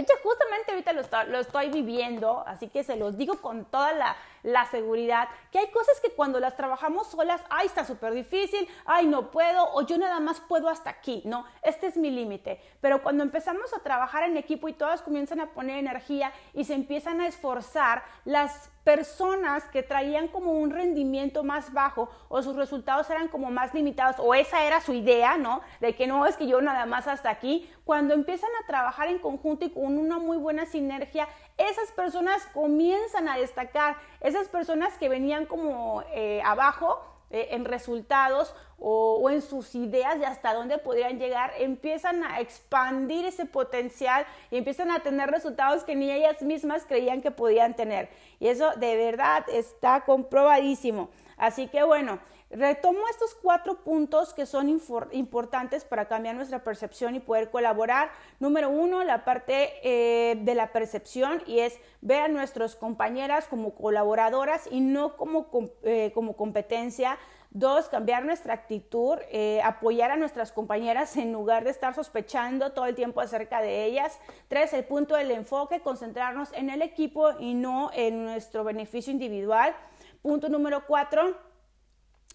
hecho, 0.00 0.14
justamente 0.22 0.72
ahorita 0.72 0.92
lo, 1.24 1.38
estoy 1.40 1.70
viviendo, 1.70 2.42
así 2.46 2.68
que 2.68 2.82
se 2.82 2.96
los 2.96 3.16
digo 3.16 3.40
con 3.42 3.64
toda 3.66 3.92
la, 3.92 4.16
la, 4.42 4.66
seguridad, 4.66 5.28
que 5.50 5.58
hay 5.58 5.70
cosas 5.70 6.00
que 6.00 6.10
cuando 6.10 6.40
las 6.40 6.56
trabajamos 6.56 7.08
solas, 7.08 7.42
ay, 7.50 7.66
está 7.66 7.84
súper 7.84 8.12
difícil, 8.14 8.68
ay, 8.84 9.06
no 9.06 9.30
puedo, 9.30 9.72
o 9.74 9.82
yo 9.82 9.98
nada 9.98 10.20
más 10.20 10.40
puedo 10.40 10.68
hasta 10.68 10.90
aquí, 10.90 11.22
no, 11.24 11.44
este 11.62 11.86
es 11.86 11.96
mi 11.96 12.10
límite. 12.10 12.60
Pero 12.80 13.02
cuando 13.02 13.22
empezamos 13.22 13.72
a 13.74 13.80
trabajar 13.80 14.24
en 14.24 14.36
equipo 14.36 14.68
y 14.68 14.72
todas 14.72 15.02
comienzan 15.02 15.40
a 15.40 15.50
poner 15.50 15.78
energía 15.78 16.32
y 16.54 16.64
se 16.64 16.74
empiezan 16.74 17.20
a 17.20 17.26
esforzar, 17.26 18.02
las 18.24 18.70
personas 18.84 19.64
que 19.68 19.82
traían 19.82 20.28
como 20.28 20.52
un 20.52 20.70
rendimiento 20.70 21.44
más 21.44 21.72
bajo 21.72 22.10
o 22.28 22.42
sus 22.42 22.56
resultados 22.56 23.08
eran 23.10 23.28
como 23.28 23.50
más 23.50 23.74
limitados 23.74 24.16
o 24.18 24.34
esa 24.34 24.64
era 24.64 24.80
su 24.80 24.92
idea, 24.92 25.36
¿no? 25.36 25.60
De 25.80 25.94
que 25.94 26.06
no 26.06 26.26
es 26.26 26.36
que 26.36 26.48
yo 26.48 26.60
nada 26.60 26.84
más 26.86 27.06
hasta 27.06 27.30
aquí, 27.30 27.70
cuando 27.84 28.14
empiezan 28.14 28.50
a 28.62 28.66
trabajar 28.66 29.08
en 29.08 29.18
conjunto 29.18 29.64
y 29.64 29.70
con 29.70 29.98
una 29.98 30.18
muy 30.18 30.36
buena 30.36 30.66
sinergia, 30.66 31.28
esas 31.68 31.90
personas 31.92 32.46
comienzan 32.52 33.28
a 33.28 33.36
destacar, 33.36 33.96
esas 34.20 34.48
personas 34.48 34.96
que 34.98 35.08
venían 35.08 35.46
como 35.46 36.02
eh, 36.12 36.42
abajo, 36.44 37.00
eh, 37.34 37.48
en 37.52 37.64
resultados 37.64 38.54
o, 38.78 39.30
en 39.30 39.42
sus 39.42 39.74
ideas 39.74 40.18
de 40.18 40.26
hasta 40.26 40.54
dónde 40.54 40.78
podrían 40.78 41.18
llegar, 41.18 41.52
empiezan 41.58 42.24
a 42.24 42.40
expandir 42.40 43.24
ese 43.24 43.46
potencial 43.46 44.26
y 44.50 44.56
empiezan 44.56 44.90
a 44.90 45.00
tener 45.00 45.30
resultados 45.30 45.84
que 45.84 45.94
ni 45.94 46.10
ellas 46.10 46.42
mismas 46.42 46.84
creían 46.86 47.22
que 47.22 47.30
podían 47.30 47.74
tener. 47.74 48.08
Y 48.40 48.48
eso 48.48 48.72
de 48.76 48.96
verdad 48.96 49.44
está 49.48 50.00
comprobadísimo. 50.04 51.10
Así 51.36 51.68
que 51.68 51.82
bueno, 51.82 52.18
Retomo 52.52 53.08
estos 53.08 53.34
cuatro 53.34 53.82
puntos 53.82 54.34
que 54.34 54.44
son 54.44 54.68
importantes 55.12 55.86
para 55.86 56.06
cambiar 56.06 56.34
nuestra 56.34 56.62
percepción 56.62 57.14
y 57.14 57.20
poder 57.20 57.50
colaborar. 57.50 58.10
Número 58.40 58.68
uno, 58.68 59.04
la 59.04 59.24
parte 59.24 59.70
eh, 59.82 60.36
de 60.36 60.54
la 60.54 60.70
percepción 60.70 61.42
y 61.46 61.60
es 61.60 61.78
ver 62.02 62.20
a 62.20 62.28
nuestras 62.28 62.76
compañeras 62.76 63.46
como 63.46 63.74
colaboradoras 63.74 64.68
y 64.70 64.80
no 64.80 65.16
como, 65.16 65.48
eh, 65.82 66.12
como 66.14 66.36
competencia. 66.36 67.18
Dos, 67.54 67.90
cambiar 67.90 68.24
nuestra 68.24 68.54
actitud, 68.54 69.18
eh, 69.30 69.60
apoyar 69.62 70.10
a 70.10 70.16
nuestras 70.16 70.52
compañeras 70.52 71.18
en 71.18 71.34
lugar 71.34 71.64
de 71.64 71.70
estar 71.70 71.94
sospechando 71.94 72.72
todo 72.72 72.86
el 72.86 72.94
tiempo 72.94 73.20
acerca 73.20 73.60
de 73.60 73.84
ellas. 73.84 74.18
Tres, 74.48 74.72
el 74.72 74.84
punto 74.84 75.16
del 75.16 75.30
enfoque, 75.30 75.80
concentrarnos 75.80 76.50
en 76.54 76.70
el 76.70 76.80
equipo 76.80 77.38
y 77.38 77.52
no 77.52 77.90
en 77.92 78.24
nuestro 78.24 78.64
beneficio 78.64 79.12
individual. 79.12 79.74
Punto 80.22 80.48
número 80.48 80.86
cuatro, 80.86 81.36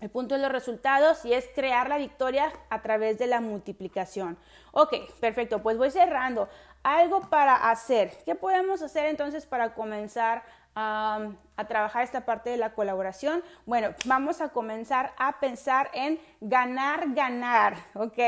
el 0.02 0.12
punto 0.12 0.36
de 0.36 0.42
los 0.42 0.52
resultados 0.52 1.26
y 1.26 1.34
es 1.34 1.50
crear 1.56 1.90
la 1.90 1.98
victoria 1.98 2.52
a 2.70 2.84
través 2.84 3.18
de 3.18 3.26
la 3.26 3.42
multiplicación. 3.42 4.38
Ok, 4.72 4.94
perfecto, 5.20 5.64
pues 5.64 5.80
voy 5.80 5.90
cerrando. 5.90 6.48
Algo 6.84 7.22
para 7.22 7.72
hacer. 7.72 8.12
¿Qué 8.24 8.36
podemos 8.36 8.84
hacer 8.84 9.08
entonces 9.08 9.48
para 9.48 9.74
comenzar 9.74 10.44
a, 10.80 11.66
trabajar 11.68 12.04
esta 12.04 12.24
parte 12.24 12.52
de 12.52 12.58
la 12.58 12.74
colaboración? 12.74 13.42
Bueno, 13.66 13.90
vamos 14.06 14.42
a 14.42 14.50
comenzar 14.50 15.14
a 15.18 15.40
pensar 15.40 15.90
en 15.92 16.20
ganar, 16.40 17.14
ganar, 17.16 17.76
¿ok? 17.96 18.20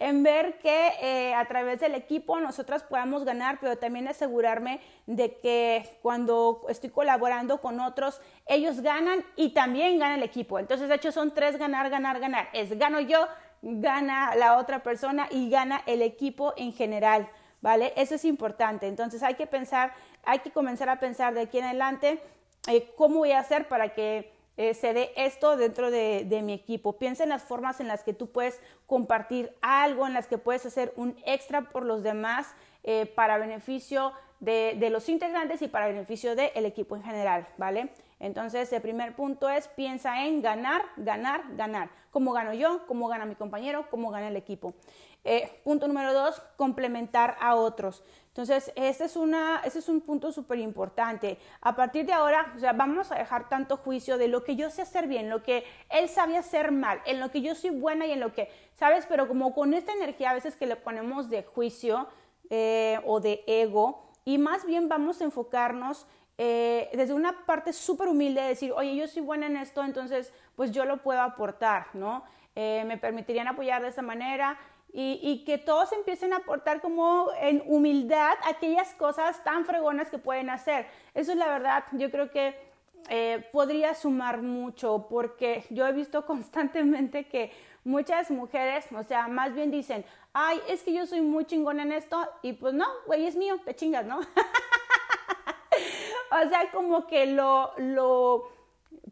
En 0.00 0.24
ver 0.24 0.58
que 0.58 0.88
eh, 1.00 1.34
a 1.34 1.46
través 1.46 1.78
del 1.78 1.94
equipo 1.94 2.40
nosotras 2.40 2.82
podamos 2.82 3.24
ganar, 3.24 3.58
pero 3.60 3.78
también 3.78 4.08
asegurarme 4.08 4.80
de 5.06 5.38
que 5.38 5.98
cuando 6.02 6.62
estoy 6.68 6.90
colaborando 6.90 7.60
con 7.60 7.78
otros, 7.78 8.20
ellos 8.46 8.80
ganan 8.80 9.24
y 9.36 9.50
también 9.50 10.00
gana 10.00 10.16
el 10.16 10.24
equipo. 10.24 10.58
Entonces, 10.58 10.88
de 10.88 10.96
hecho, 10.96 11.12
son 11.12 11.32
tres 11.32 11.56
ganar, 11.56 11.90
ganar, 11.90 12.18
ganar. 12.18 12.48
Es 12.52 12.76
gano 12.76 12.98
yo, 12.98 13.28
gana 13.62 14.34
la 14.34 14.58
otra 14.58 14.82
persona 14.82 15.28
y 15.30 15.48
gana 15.48 15.82
el 15.86 16.02
equipo 16.02 16.54
en 16.56 16.72
general. 16.72 17.28
¿Vale? 17.64 17.94
Eso 17.96 18.16
es 18.16 18.26
importante. 18.26 18.86
Entonces 18.86 19.22
hay 19.22 19.36
que 19.36 19.46
pensar 19.46 19.94
hay 20.26 20.40
que 20.40 20.50
comenzar 20.50 20.88
a 20.88 21.00
pensar 21.00 21.32
de 21.34 21.42
aquí 21.42 21.58
en 21.58 21.64
adelante 21.64 22.20
eh, 22.68 22.90
cómo 22.96 23.20
voy 23.20 23.32
a 23.32 23.40
hacer 23.40 23.68
para 23.68 23.94
que 23.94 24.30
eh, 24.56 24.74
se 24.74 24.92
dé 24.92 25.12
esto 25.16 25.56
dentro 25.56 25.90
de, 25.90 26.40
mi 26.44 26.52
equipo. 26.52 26.98
Piensa 26.98 27.24
en 27.24 27.30
las 27.30 27.42
formas 27.42 27.80
en 27.80 27.88
las 27.88 28.04
que 28.04 28.12
tú 28.12 28.30
puedes 28.30 28.60
compartir 28.86 29.50
algo, 29.62 30.06
en 30.06 30.12
las 30.12 30.26
que 30.26 30.38
puedes 30.38 30.64
hacer 30.66 30.92
un 30.96 31.16
extra 31.26 31.62
por 31.62 31.84
los 31.84 32.02
demás 32.02 32.54
eh, 32.82 33.06
para 33.06 33.38
beneficio 33.38 34.12
de, 34.40 34.76
de, 34.78 34.90
los 34.90 35.08
integrantes 35.08 35.62
y 35.62 35.68
para 35.68 35.86
beneficio 35.86 36.36
del 36.36 36.66
equipo 36.66 36.96
en 36.96 37.02
general, 37.02 37.48
¿vale? 37.56 37.88
Entonces, 38.24 38.72
el 38.72 38.80
primer 38.80 39.14
punto 39.14 39.50
es 39.50 39.68
piensa 39.68 40.24
en 40.24 40.40
ganar, 40.40 40.80
ganar, 40.96 41.42
ganar. 41.56 41.90
¿Cómo 42.10 42.32
gano 42.32 42.54
yo? 42.54 42.86
¿Cómo 42.86 43.06
gana 43.06 43.26
mi 43.26 43.34
compañero? 43.34 43.90
¿Cómo 43.90 44.10
gana 44.10 44.28
el 44.28 44.36
equipo? 44.36 44.72
punto 45.62 45.88
número 45.88 46.14
dos, 46.14 46.40
complementar 46.56 47.36
a 47.38 47.54
otros. 47.54 48.02
Entonces, 48.28 48.72
este 48.76 49.04
es, 49.04 49.16
una, 49.16 49.60
es 49.64 49.88
un 49.90 50.00
punto 50.00 50.32
súper 50.32 50.58
importante. 50.58 51.38
A 51.60 51.76
partir 51.76 52.06
de 52.06 52.14
ahora, 52.14 52.54
o 52.56 52.58
sea, 52.58 52.72
vamos 52.72 53.12
a 53.12 53.16
dejar 53.16 53.50
tanto 53.50 53.76
juicio 53.76 54.16
de 54.16 54.28
lo 54.28 54.42
que 54.42 54.56
yo 54.56 54.70
sé 54.70 54.82
hacer 54.82 55.06
bien, 55.06 55.28
lo 55.28 55.42
que 55.42 55.64
él 55.90 56.08
sabe 56.08 56.38
hacer 56.38 56.72
mal, 56.72 57.02
en 57.04 57.20
lo 57.20 57.30
que 57.30 57.42
yo 57.42 57.54
soy 57.54 57.70
buena 57.70 58.06
y 58.06 58.12
en 58.12 58.20
lo 58.20 58.32
que, 58.32 58.48
¿sabes? 58.74 59.04
Pero 59.06 59.28
como 59.28 59.54
con 59.54 59.74
esta 59.74 59.92
energía 59.92 60.30
a 60.30 60.34
veces 60.34 60.56
que 60.56 60.66
le 60.66 60.76
ponemos 60.76 61.28
de 61.28 61.42
juicio 61.42 62.08
eh, 62.48 63.00
o 63.04 63.20
de 63.20 63.44
ego, 63.46 64.02
y 64.24 64.38
más 64.38 64.64
bien 64.64 64.88
vamos 64.88 65.20
a 65.20 65.24
enfocarnos 65.24 66.06
eh, 66.36 66.90
desde 66.92 67.14
una 67.14 67.44
parte 67.46 67.72
súper 67.72 68.08
humilde 68.08 68.40
de 68.40 68.48
decir, 68.48 68.72
oye, 68.72 68.96
yo 68.96 69.06
soy 69.06 69.22
buena 69.22 69.46
en 69.46 69.56
esto, 69.56 69.84
entonces 69.84 70.32
pues 70.56 70.72
yo 70.72 70.84
lo 70.84 70.98
puedo 70.98 71.20
aportar, 71.20 71.86
¿no? 71.94 72.24
Eh, 72.56 72.84
me 72.86 72.98
permitirían 72.98 73.48
apoyar 73.48 73.82
de 73.82 73.88
esa 73.88 74.02
manera 74.02 74.58
y, 74.96 75.42
que 75.44 75.58
todos 75.58 75.92
empiecen 75.92 76.32
a 76.32 76.36
aportar 76.36 76.80
como 76.80 77.30
en 77.40 77.64
humildad 77.66 78.34
aquellas 78.44 78.94
cosas 78.94 79.42
tan 79.42 79.64
fregonas 79.64 80.08
que 80.08 80.18
pueden 80.18 80.50
hacer. 80.50 80.86
Eso 81.14 81.32
es 81.32 81.38
la 81.38 81.48
verdad, 81.48 81.84
yo 81.92 82.12
creo 82.12 82.30
que 82.30 82.54
eh, 83.08 83.44
podría 83.52 83.94
sumar 83.94 84.40
mucho 84.40 85.08
porque 85.10 85.64
yo 85.70 85.84
he 85.84 85.92
visto 85.92 86.24
constantemente 86.26 87.24
que 87.24 87.50
muchas 87.82 88.30
mujeres, 88.30 88.86
o 88.96 89.02
sea, 89.02 89.26
más 89.26 89.52
bien 89.52 89.72
dicen, 89.72 90.04
ay, 90.32 90.60
es 90.68 90.84
que 90.84 90.92
yo 90.92 91.06
soy 91.06 91.22
muy 91.22 91.44
chingona 91.44 91.82
en 91.82 91.90
esto 91.90 92.28
y 92.42 92.52
pues 92.52 92.72
no, 92.72 92.86
güey, 93.06 93.26
es 93.26 93.34
mío, 93.34 93.58
te 93.64 93.74
chingas, 93.74 94.06
¿no? 94.06 94.20
o 96.30 96.48
sea, 96.48 96.70
como 96.72 97.06
que 97.06 97.26
lo, 97.26 97.72
lo 97.78 98.54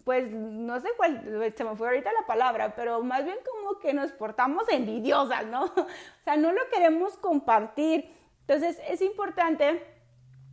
pues 0.04 0.31
no 0.33 0.81
sé 0.81 0.88
cuál, 0.97 1.52
se 1.57 1.64
me 1.64 1.76
fue 1.76 1.88
ahorita 1.88 2.11
la 2.12 2.26
palabra, 2.26 2.75
pero 2.75 3.02
más 3.02 3.25
bien 3.25 3.37
como 3.49 3.78
que 3.78 3.95
nos 3.95 4.12
portamos 4.12 4.69
envidiosas, 4.69 5.47
¿no? 5.47 5.64
O 5.76 6.25
sea, 6.25 6.37
no 6.37 6.52
lo 6.52 6.61
queremos 6.73 7.16
compartir. 7.19 8.12
Entonces 8.40 8.81
es 8.88 9.02
importante, 9.02 9.85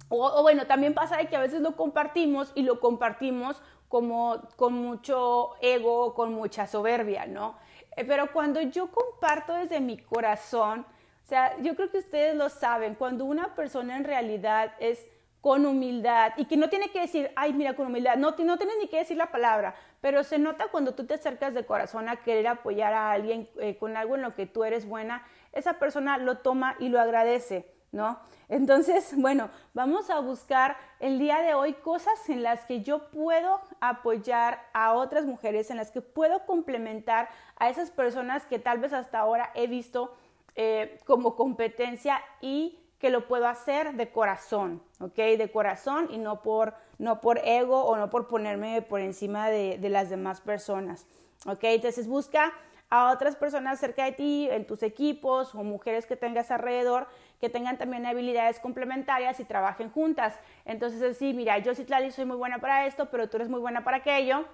o, 0.09 0.41
bueno, 0.41 0.67
también 0.67 0.93
pasa 0.93 1.17
de 1.17 1.27
que 1.27 1.35
a 1.35 1.41
veces 1.41 1.61
lo 1.61 1.75
compartimos 1.75 2.51
y 2.55 2.63
lo 2.63 2.79
compartimos 2.79 3.61
como 3.87 4.41
con 4.55 4.73
mucho 4.73 5.55
ego, 5.61 6.13
con 6.13 6.33
mucha 6.33 6.67
soberbia, 6.67 7.25
¿no? 7.25 7.55
Eh, 7.95 8.05
pero 8.05 8.31
cuando 8.31 8.61
yo 8.61 8.91
comparto 8.91 9.53
desde 9.53 9.79
mi 9.79 9.97
corazón, 9.97 10.85
o 11.25 11.27
sea, 11.27 11.57
yo 11.61 11.75
creo 11.75 11.91
que 11.91 11.99
ustedes 11.99 12.35
lo 12.35 12.49
saben, 12.49 12.95
cuando 12.95 13.25
una 13.25 13.55
persona 13.55 13.97
en 13.97 14.03
realidad 14.03 14.73
es 14.79 15.05
con 15.41 15.65
humildad 15.65 16.33
y 16.37 16.45
que 16.45 16.57
no 16.57 16.69
tiene 16.69 16.89
que 16.89 17.01
decir, 17.01 17.31
ay, 17.35 17.53
mira, 17.53 17.75
con 17.75 17.87
humildad, 17.87 18.17
no, 18.17 18.31
no 18.31 18.57
tienes 18.57 18.75
ni 18.79 18.87
que 18.87 18.97
decir 18.97 19.17
la 19.17 19.31
palabra, 19.31 19.75
pero 20.01 20.23
se 20.23 20.37
nota 20.37 20.67
cuando 20.67 20.93
tú 20.93 21.05
te 21.05 21.13
acercas 21.13 21.53
de 21.53 21.65
corazón 21.65 22.09
a 22.09 22.17
querer 22.17 22.47
apoyar 22.47 22.93
a 22.93 23.11
alguien 23.11 23.49
eh, 23.59 23.77
con 23.77 23.95
algo 23.95 24.15
en 24.15 24.21
lo 24.21 24.35
que 24.35 24.45
tú 24.45 24.63
eres 24.63 24.87
buena, 24.87 25.23
esa 25.53 25.73
persona 25.79 26.17
lo 26.17 26.39
toma 26.39 26.75
y 26.79 26.89
lo 26.89 26.99
agradece, 26.99 27.71
¿no? 27.91 28.19
Entonces, 28.49 29.13
bueno, 29.17 29.49
vamos 29.73 30.09
a 30.09 30.19
buscar 30.19 30.75
el 30.99 31.19
día 31.19 31.39
de 31.39 31.53
hoy 31.53 31.73
cosas 31.73 32.29
en 32.29 32.43
las 32.43 32.65
que 32.65 32.81
yo 32.81 33.09
puedo 33.09 33.61
apoyar 33.79 34.61
a 34.73 34.93
otras 34.93 35.25
mujeres, 35.25 35.71
en 35.71 35.77
las 35.77 35.91
que 35.91 36.01
puedo 36.01 36.45
complementar 36.45 37.29
a 37.55 37.69
esas 37.69 37.91
personas 37.91 38.45
que 38.45 38.59
tal 38.59 38.79
vez 38.79 38.91
hasta 38.91 39.19
ahora 39.19 39.51
he 39.55 39.67
visto 39.67 40.13
eh, 40.55 40.99
como 41.05 41.37
competencia 41.37 42.21
y 42.41 42.77
que 42.99 43.09
lo 43.09 43.27
puedo 43.27 43.47
hacer 43.47 43.93
de 43.93 44.11
corazón, 44.11 44.83
¿ok? 44.99 45.15
De 45.15 45.49
corazón 45.51 46.09
y 46.11 46.17
no 46.17 46.41
por, 46.41 46.73
no 46.97 47.21
por 47.21 47.39
ego 47.39 47.85
o 47.85 47.95
no 47.95 48.09
por 48.09 48.27
ponerme 48.27 48.81
por 48.81 48.99
encima 48.99 49.49
de, 49.49 49.77
de 49.77 49.89
las 49.89 50.09
demás 50.09 50.41
personas, 50.41 51.07
¿ok? 51.45 51.63
Entonces 51.63 52.07
busca 52.07 52.53
a 52.89 53.11
otras 53.11 53.35
personas 53.35 53.79
cerca 53.79 54.03
de 54.05 54.11
ti, 54.13 54.47
en 54.51 54.65
tus 54.65 54.83
equipos 54.83 55.53
o 55.53 55.63
mujeres 55.63 56.05
que 56.05 56.15
tengas 56.15 56.51
alrededor, 56.51 57.07
que 57.39 57.49
tengan 57.49 57.77
también 57.77 58.05
habilidades 58.05 58.59
complementarias 58.59 59.39
y 59.39 59.45
trabajen 59.45 59.91
juntas. 59.91 60.37
Entonces, 60.65 61.17
sí, 61.17 61.33
mira, 61.33 61.59
yo 61.59 61.75
sí, 61.75 61.85
soy 62.11 62.25
muy 62.25 62.37
buena 62.37 62.57
para 62.57 62.87
esto, 62.87 63.09
pero 63.11 63.29
tú 63.29 63.37
eres 63.37 63.49
muy 63.49 63.59
buena 63.59 63.83
para 63.83 63.97
aquello 63.97 64.45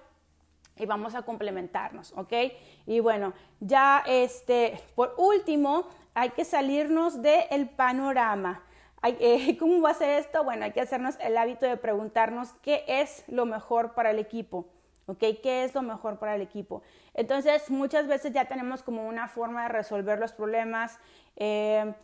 y 0.76 0.86
vamos 0.86 1.14
a 1.14 1.22
complementarnos, 1.22 2.12
¿ok? 2.16 2.32
Y 2.86 3.00
bueno, 3.00 3.32
ya 3.60 4.02
este, 4.06 4.80
por 4.94 5.14
último, 5.16 5.88
hay 6.14 6.30
que 6.30 6.44
salirnos 6.44 7.22
del 7.22 7.68
panorama. 7.68 8.62
Eh, 9.02 9.56
¿Cómo 9.58 9.80
va 9.80 9.90
a 9.90 9.94
ser 9.94 10.18
esto? 10.20 10.44
Bueno, 10.44 10.64
hay 10.64 10.72
que 10.72 10.80
hacernos 10.80 11.16
el 11.20 11.36
hábito 11.36 11.66
de 11.66 11.76
preguntarnos 11.76 12.52
qué 12.62 12.84
es 12.86 13.24
lo 13.28 13.46
mejor 13.46 13.94
para 13.94 14.10
el 14.10 14.18
equipo. 14.18 14.66
¿Ok? 15.08 15.20
¿Qué 15.40 15.62
es 15.62 15.72
lo 15.72 15.82
mejor 15.82 16.18
para 16.18 16.34
el 16.34 16.42
equipo? 16.42 16.82
Entonces, 17.14 17.70
muchas 17.70 18.08
veces 18.08 18.32
ya 18.32 18.46
tenemos 18.46 18.82
como 18.82 19.06
una 19.06 19.28
forma 19.28 19.62
de 19.62 19.68
resolver 19.68 20.18
los 20.18 20.32
problemas 20.32 20.98
eh, 21.36 21.94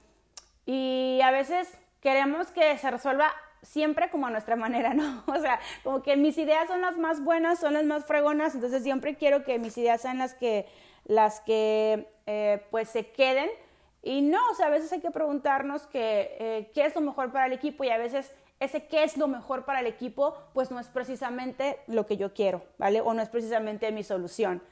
y 0.67 1.21
a 1.25 1.33
veces 1.33 1.77
queremos 2.01 2.53
que 2.53 2.79
se 2.79 2.91
resuelva 2.93 3.33
siempre 3.63 4.11
como 4.11 4.27
a 4.27 4.31
nuestra 4.31 4.57
manera, 4.67 4.95
¿no? 4.95 5.25
O 5.27 5.39
sea, 5.39 5.61
como 5.83 6.03
que 6.03 6.17
mis 6.17 6.37
ideas 6.39 6.69
son 6.69 6.81
las 6.81 6.99
más 6.99 7.23
buenas, 7.23 7.61
son 7.61 7.75
las 7.75 7.85
más 7.85 8.05
fregonas, 8.05 8.55
entonces 8.55 8.83
siempre 8.83 9.17
quiero 9.17 9.45
que 9.45 9.59
mis 9.59 9.77
ideas 9.79 10.01
sean 10.01 10.19
las 10.19 10.35
que, 10.35 10.67
las 11.05 11.41
que 11.41 12.09
eh, 12.27 12.65
pues 12.71 12.89
se 12.89 13.11
queden 13.11 13.49
y 14.03 14.21
no, 14.21 14.41
o 14.51 14.55
sea, 14.55 14.67
a 14.67 14.71
veces 14.71 14.93
hay 14.93 15.01
que 15.01 15.13
preguntarnos 15.13 15.87
que, 15.87 16.37
eh, 16.41 16.71
qué 16.75 16.85
es 16.85 16.95
lo 16.95 17.01
mejor 17.01 17.31
para 17.31 17.47
el 17.47 17.53
equipo 17.53 17.85
y 17.85 17.91
a 17.91 17.99
veces 17.99 18.33
ese 18.59 18.87
qué 18.87 19.05
es 19.05 19.17
lo 19.17 19.29
mejor 19.29 19.65
para 19.65 19.81
el 19.81 19.87
equipo, 19.87 20.37
pues 20.55 20.71
no 20.71 20.81
es 20.81 20.89
precisamente 20.89 21.79
lo 21.87 22.07
que 22.07 22.17
yo 22.17 22.33
quiero, 22.33 22.63
¿vale? 22.79 23.01
O 23.01 23.15
no 23.15 23.23
es 23.23 23.29
precisamente 23.29 23.91
mi 23.93 24.03
solución. 24.03 24.63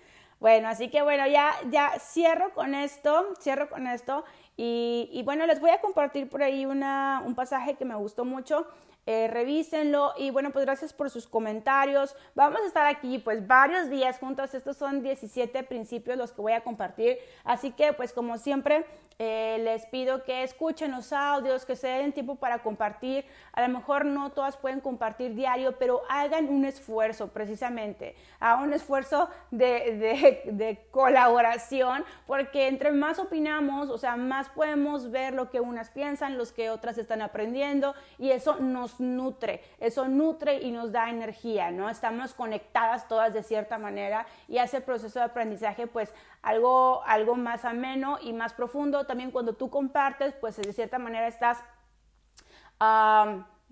Bueno, 0.40 0.68
así 0.68 0.88
que 0.88 1.02
bueno, 1.02 1.26
ya, 1.26 1.52
ya 1.70 1.98
cierro 1.98 2.52
con 2.54 2.74
esto, 2.74 3.34
cierro 3.40 3.68
con 3.68 3.86
esto 3.86 4.24
y, 4.62 5.08
y 5.10 5.22
bueno, 5.22 5.46
les 5.46 5.58
voy 5.58 5.70
a 5.70 5.80
compartir 5.80 6.28
por 6.28 6.42
ahí 6.42 6.66
una, 6.66 7.22
un 7.24 7.34
pasaje 7.34 7.76
que 7.76 7.86
me 7.86 7.94
gustó 7.94 8.26
mucho 8.26 8.66
eh, 9.06 9.28
revísenlo 9.28 10.12
y 10.16 10.30
bueno, 10.30 10.50
pues 10.50 10.64
gracias 10.64 10.92
por 10.92 11.10
sus 11.10 11.26
comentarios. 11.26 12.14
Vamos 12.34 12.60
a 12.62 12.66
estar 12.66 12.86
aquí 12.86 13.18
pues 13.18 13.46
varios 13.46 13.90
días 13.90 14.18
juntos, 14.18 14.54
estos 14.54 14.76
son 14.76 15.02
17 15.02 15.62
principios 15.64 16.16
los 16.16 16.32
que 16.32 16.42
voy 16.42 16.52
a 16.52 16.62
compartir, 16.62 17.18
así 17.44 17.72
que 17.72 17.92
pues 17.92 18.12
como 18.12 18.38
siempre 18.38 18.84
eh, 19.22 19.58
les 19.62 19.84
pido 19.84 20.24
que 20.24 20.42
escuchen 20.44 20.92
los 20.92 21.12
audios, 21.12 21.66
que 21.66 21.76
se 21.76 21.88
den 21.88 22.12
tiempo 22.12 22.36
para 22.36 22.60
compartir. 22.60 23.26
A 23.52 23.60
lo 23.60 23.68
mejor 23.68 24.06
no 24.06 24.30
todas 24.30 24.56
pueden 24.56 24.80
compartir 24.80 25.34
diario, 25.34 25.76
pero 25.78 26.00
hagan 26.08 26.48
un 26.48 26.64
esfuerzo 26.64 27.28
precisamente, 27.28 28.16
hagan 28.38 28.62
un 28.62 28.72
esfuerzo 28.72 29.28
de, 29.50 30.40
de, 30.46 30.86
colaboración, 30.90 32.02
porque 32.26 32.66
entre 32.66 32.92
más 32.92 33.18
opinamos, 33.18 33.90
o 33.90 33.98
sea, 33.98 34.16
más 34.16 34.48
podemos 34.48 35.10
ver 35.10 35.34
lo 35.34 35.50
que 35.50 35.60
unas 35.60 35.90
piensan, 35.90 36.38
los 36.38 36.50
que 36.50 36.70
otras 36.70 36.96
están 36.96 37.20
aprendiendo, 37.20 37.94
y 38.18 38.30
eso 38.30 38.56
nos 38.56 38.89
nutre, 38.98 39.62
eso 39.78 40.08
nutre 40.08 40.60
y 40.62 40.72
nos 40.72 40.90
da 40.90 41.10
energía, 41.10 41.70
¿no? 41.70 41.88
Estamos 41.88 42.34
conectadas 42.34 43.06
todas 43.06 43.34
de 43.34 43.42
cierta 43.42 43.78
manera 43.78 44.26
y 44.48 44.58
hace 44.58 44.78
el 44.78 44.82
proceso 44.82 45.18
de 45.18 45.26
aprendizaje, 45.26 45.86
pues, 45.86 46.12
algo, 46.42 47.02
algo 47.04 47.36
más 47.36 47.64
ameno 47.64 48.18
y 48.20 48.32
más 48.32 48.54
profundo. 48.54 49.06
También 49.06 49.30
cuando 49.30 49.54
tú 49.54 49.70
compartes, 49.70 50.34
pues 50.40 50.56
de 50.56 50.72
cierta 50.72 50.98
manera 50.98 51.28
estás, 51.28 51.62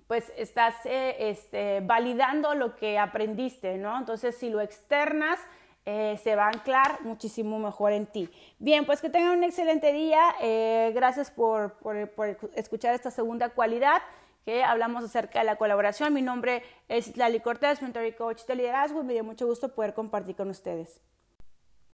pues 0.06 0.32
estás 0.36 0.74
eh, 0.84 1.16
este, 1.30 1.80
validando 1.80 2.54
lo 2.54 2.76
que 2.76 2.98
aprendiste, 2.98 3.78
¿no? 3.78 3.96
Entonces, 3.98 4.36
si 4.36 4.50
lo 4.50 4.60
externas, 4.60 5.40
eh, 5.90 6.18
se 6.22 6.36
va 6.36 6.44
a 6.44 6.48
anclar 6.48 7.00
muchísimo 7.02 7.58
mejor 7.58 7.92
en 7.92 8.04
ti. 8.04 8.28
Bien, 8.58 8.84
pues 8.84 9.00
que 9.00 9.08
tengan 9.08 9.38
un 9.38 9.44
excelente 9.44 9.90
día. 9.94 10.20
Eh, 10.42 10.92
gracias 10.94 11.30
por, 11.30 11.78
por, 11.78 12.10
por, 12.10 12.38
escuchar 12.54 12.94
esta 12.94 13.10
segunda 13.10 13.48
cualidad 13.48 14.02
que 14.48 14.64
hablamos 14.64 15.04
acerca 15.04 15.40
de 15.40 15.44
la 15.44 15.56
colaboración. 15.56 16.14
Mi 16.14 16.22
nombre 16.22 16.62
es 16.88 17.18
Lali 17.18 17.38
Cortés, 17.38 17.82
mentor 17.82 18.06
y 18.06 18.12
coach 18.12 18.46
de 18.46 18.54
liderazgo 18.54 19.02
y 19.02 19.04
me 19.04 19.12
dio 19.12 19.22
mucho 19.22 19.46
gusto 19.46 19.74
poder 19.74 19.92
compartir 19.92 20.36
con 20.36 20.48
ustedes. 20.48 21.02